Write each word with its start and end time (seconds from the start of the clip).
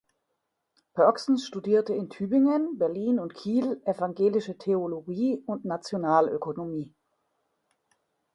Pörksen 0.95 1.37
studierte 1.37 1.93
in 1.93 2.09
Tübingen, 2.09 2.79
Berlin 2.79 3.19
und 3.19 3.35
Kiel 3.35 3.79
evangelische 3.85 4.57
Theologie 4.57 5.43
und 5.45 5.63
Nationalökonomie. 5.63 6.91